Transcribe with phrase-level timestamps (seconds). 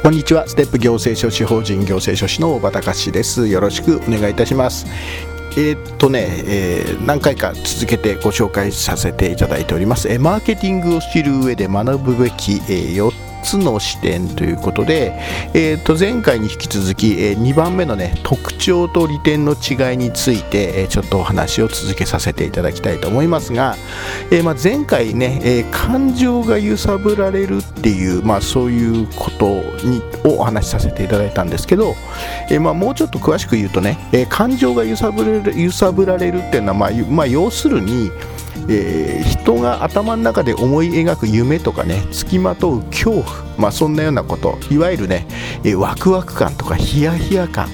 [0.00, 0.46] こんにちは。
[0.46, 3.48] ステップ行政書士法人行政書士の小畑隆です。
[3.48, 4.86] よろしくお願いいたします。
[5.56, 15.18] えー、っとね、えー、何回か続けてご紹介させていただいております、えー、マーケティングを知る上で学ぶべき、えー、4つの視点ということで、
[15.54, 23.76] えー、と前回に引き続き、え、2番目のね特徴と利点の違いについて、え、ちょっとお話を続けさせていただきたいと思いますが、
[24.30, 29.46] えま、前回ね、え、感情が揺さぶられるっていう、まあ、そういうこと
[29.84, 31.94] にをお話しさせていただいたんですけど、
[32.50, 38.10] えま、もうちょっと詳しく言うとね、え、感情が揺さぶれる揺さぶられるっていうのは、まあまあ、要するに
[38.68, 43.24] えー、人が頭の中で思い描く夢とかね付きまとう恐怖、
[43.58, 45.26] まあ、そんなようなこといわゆるね、
[45.64, 47.68] えー、ワクワク感とかヒヤヒヤ感、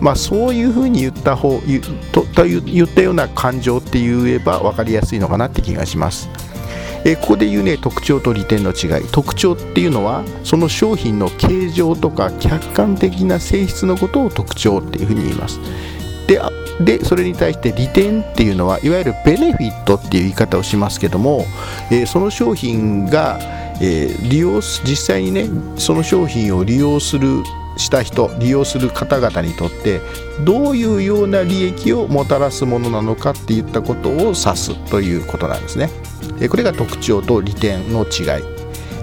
[0.00, 1.80] まあ、そういうふうに言った方言
[2.12, 6.28] とと言ったような感情って言えば分かりやすいのかなって気がします。
[7.04, 15.60] えここで言うね特徴と利点の違い特徴っていうのはその商品の形状とか客観的な性質のことを特徴っていうふうに言います
[16.30, 16.40] で
[16.80, 21.44] でそれに対して利点っていうのはいわゆるベネフィットっていう言い方をしますけども、
[21.90, 23.38] えー、その商品が、
[23.82, 27.42] えー、利用実際にねその商品を利用する
[27.76, 30.00] した人利用する方々にとって
[30.44, 35.90] どういうような利益をもたらすものなのかっていったことを指すということなんですね。
[36.48, 38.60] これが特徴と利点の違い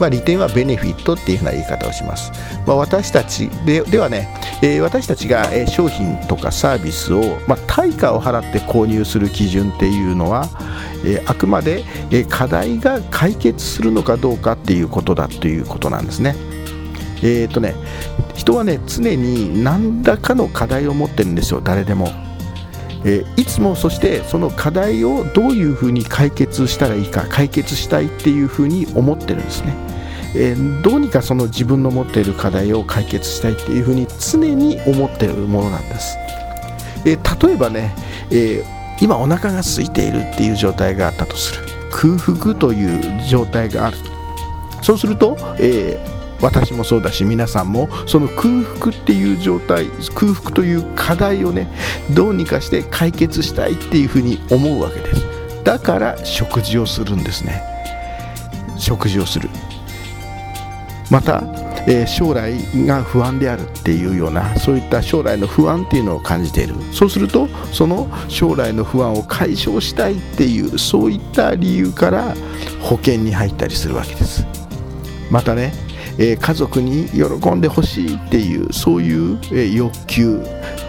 [0.00, 2.32] まあ、利点はベネフィットっていうふうな言い方をします。
[2.66, 4.28] まあ、私たちではね、
[4.62, 10.48] えー、私たちが、え商品とかサービスを、まあ、対価を払って購入する基準っていうのは、
[11.04, 16.36] え、あくまで、え課題が解決するのかどうかっていうことだということなんですね。
[17.22, 17.74] えーとね、
[18.34, 22.08] 人はね常に何らかの課題を持ってるんですよ誰でも。
[23.02, 29.74] えー、いつもそしてその課題をどういうふうに解決したらいいか解決したいっていうふうに思ってるんですね、
[30.34, 36.16] えー、どうにかその自分の持っている課題を解決したいっていうふうに常に思っているものなんです、
[37.04, 37.94] えー、例えばね、
[38.30, 38.64] え
[39.00, 41.64] 今お腹が空いているっていう状態があったとする。
[41.90, 43.96] 空腹という状態がある。
[44.82, 51.68] そうすると、えー私もそうだし皆さんもその空腹っていう状態空腹という課題をね
[52.14, 55.64] どうにかして解決したいっていうふうに思うわけです。
[55.64, 57.62] だから食事をするんですね。
[58.78, 59.50] 食事をする。
[61.10, 61.42] また、
[61.86, 62.54] えー、将来
[62.86, 66.74] が不安であるっていうようなそういった将来の不安っていうのを感じている。
[66.92, 72.34] そうするとその将来の不安を解消したいっていうそういった理由から
[72.80, 74.46] 保険に入ったりするわけです。
[75.30, 75.72] またね
[76.18, 80.40] えー、家族に喜んでほしいっていうそういう、えー、欲求。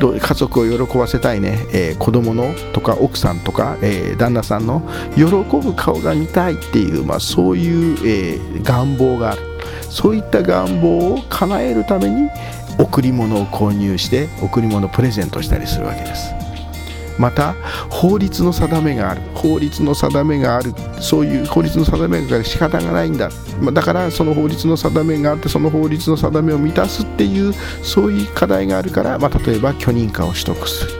[0.00, 4.82] 家族を喜ばせたいね、えー、子供のとか奥さんとか、えー、旦那さんの
[5.14, 9.49] 喜ぶ顔が見たいっていう、まあ、そういう、えー、願望がある。
[9.90, 12.30] そういった願望を叶えるために
[12.78, 16.32] 贈り物を購入して贈り物をプレゼントしたりするわけです。
[17.18, 17.54] また
[17.90, 19.20] 法律の定めがある。
[19.34, 20.72] 法律の定めがある。
[21.00, 23.28] そういう法律の定めがある仕方がないんだ。
[23.74, 27.52] だからその法律の定めがあってその法律の定めを満たすっていう
[27.82, 30.92] そういう課題があるから、まあ、例えば許認可を取得する。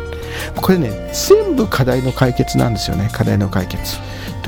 [0.57, 3.09] これね全部課題の解決なんですよね。
[3.15, 3.97] 課題の解決。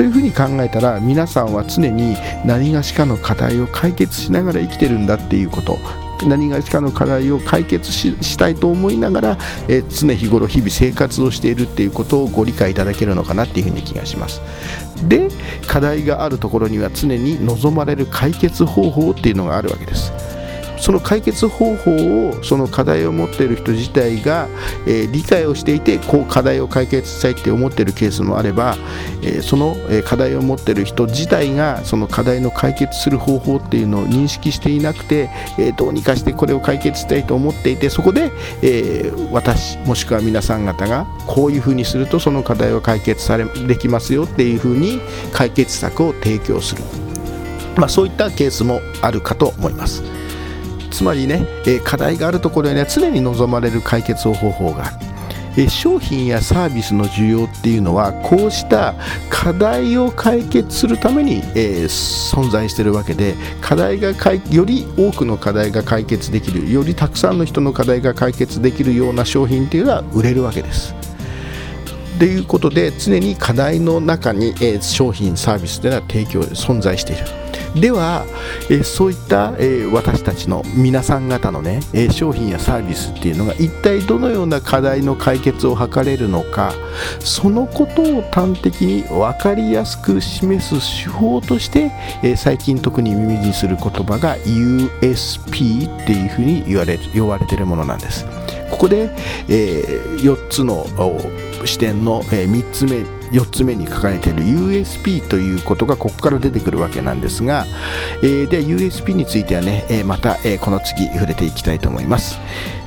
[0.03, 5.79] というふうに考えたら皆さんは常に何がしかの課題を解決しながら生きてるんだっていうこと。
[6.27, 9.39] 何がしかの課題を解決したいと思いながら、
[9.69, 14.41] え、常日頃日々生活をしているっていうことをご理解いただけるのかなっていうふうに気がします。
[15.09, 15.29] で
[15.69, 20.13] 課題があるところには常に望まれる解決方法っていうのがあるわけです。
[20.83, 24.49] その解決方法をその課題を持っている人自体が、
[24.85, 28.77] えー、理解をしていてこう課題を解決したいって思っているケースもあれば、
[29.23, 38.33] えー、その課題を持っている人自体がその課題の解決する方法っていうのを認識していなくて、えー、どうにかしてこれを解決したいと思っていてそこで、
[38.63, 45.01] え私もしくは皆さん方がこういうふうにするとその課題を解決されできますよっていうふうに
[45.33, 46.83] 解決策を提供する。
[47.77, 50.03] まあ、そういったケースもあるかと思います
[50.93, 55.13] つまりね、え課題があるところには常に望まれる解決方法がある
[55.57, 58.95] え商品やサービスの需要っていうのはこうした
[59.29, 64.13] 課題を解決するために、えー、存在しているわけで課題が
[64.51, 70.95] より多くの課題が解決できるよりたくさんの人の課題が解決できるような商品っていうのは売れるわけです。
[72.19, 77.25] ということで常に課題の中に、えー、商品サービスというのは提供存在している。
[77.75, 78.25] では、
[78.69, 86.75] えー、そういった、えー、私たちの皆さん方のね、え、商品やサービスっていうのが一体どのような課題の解決を図れるのか
[87.21, 91.91] そのことを端的に分かりやすく示す手法として、
[92.23, 98.27] え最近特に耳にする言葉が USP っていうふうに言われ呼ばれているものなんです。
[98.71, 99.11] ここで、
[99.49, 99.83] え
[100.19, 100.87] 4つの
[101.65, 107.67] 視点の、え3つ目4つ目に書かれている USP ということがここから出てくるわけなんですが、
[108.23, 112.39] えー、で USP についてはね、え、また、え、この次触れていきたいと思います。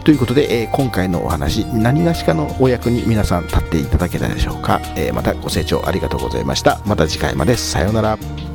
[0.03, 6.79] ということで、えー、今回のお話何がしかのお役に皆さん立っていただけたでしょうか、え、またご清聴ありがとうございました。
[6.85, 7.57] また次回まで。
[7.57, 8.54] さようなら。